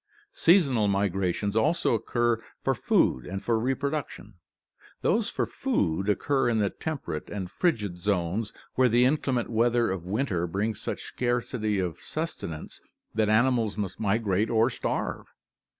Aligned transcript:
Seasonal 0.33 0.87
migrations 0.87 1.55
also 1.55 1.93
occur 1.93 2.41
for 2.63 2.73
food 2.73 3.23
and 3.27 3.43
for 3.43 3.59
reproduction. 3.59 4.33
Those 5.03 5.29
for 5.29 5.45
food 5.45 6.09
occur 6.09 6.49
in 6.49 6.57
the 6.57 6.71
temperate 6.71 7.29
and 7.29 7.51
frigid 7.51 7.99
zones 7.99 8.51
where 8.73 8.89
the 8.89 9.05
inclement 9.05 9.51
weather 9.51 9.91
of 9.91 10.07
winter 10.07 10.47
brings 10.47 10.81
such 10.81 11.03
scarcity 11.03 11.77
of 11.77 11.99
sustenance 11.99 12.81
that 13.13 13.29
animals 13.29 13.77
must 13.77 13.99
migrate 13.99 14.49
or 14.49 14.71
starve. 14.71 15.27